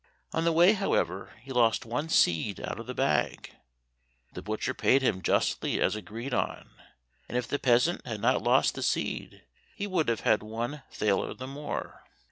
[0.33, 3.53] On the way, however, he lost one seed out of the bag.
[4.33, 6.71] The butcher paid him justly as agreed on,
[7.29, 9.43] and if the peasant had not lost the seed,
[9.75, 12.01] he would have had one thaler the more.